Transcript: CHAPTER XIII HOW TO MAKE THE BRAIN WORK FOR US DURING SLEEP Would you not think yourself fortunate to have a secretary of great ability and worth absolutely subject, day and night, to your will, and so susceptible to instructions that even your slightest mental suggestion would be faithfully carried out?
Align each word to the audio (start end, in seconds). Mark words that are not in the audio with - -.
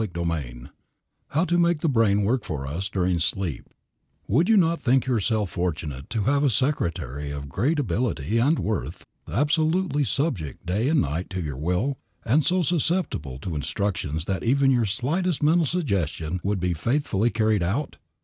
CHAPTER 0.03 0.23
XIII 0.25 0.63
HOW 1.27 1.45
TO 1.45 1.59
MAKE 1.59 1.81
THE 1.81 1.87
BRAIN 1.87 2.23
WORK 2.23 2.43
FOR 2.43 2.65
US 2.65 2.89
DURING 2.89 3.19
SLEEP 3.19 3.69
Would 4.27 4.49
you 4.49 4.57
not 4.57 4.81
think 4.81 5.05
yourself 5.05 5.51
fortunate 5.51 6.09
to 6.09 6.23
have 6.23 6.43
a 6.43 6.49
secretary 6.49 7.29
of 7.29 7.47
great 7.47 7.77
ability 7.77 8.39
and 8.39 8.57
worth 8.57 9.05
absolutely 9.31 10.03
subject, 10.03 10.65
day 10.65 10.89
and 10.89 11.01
night, 11.01 11.29
to 11.29 11.39
your 11.43 11.55
will, 11.57 11.99
and 12.25 12.43
so 12.43 12.63
susceptible 12.63 13.37
to 13.37 13.53
instructions 13.53 14.25
that 14.25 14.43
even 14.43 14.71
your 14.71 14.85
slightest 14.85 15.43
mental 15.43 15.67
suggestion 15.67 16.39
would 16.43 16.59
be 16.59 16.73
faithfully 16.73 17.29
carried 17.29 17.61
out? 17.61 17.97